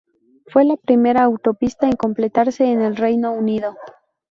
Fue 0.47 0.65
la 0.65 0.77
primera 0.77 1.21
autopista 1.21 1.85
en 1.85 1.95
completarse 1.95 2.65
en 2.65 2.81
el 2.81 2.95
Reino 2.95 3.33
Unido. 3.33 3.77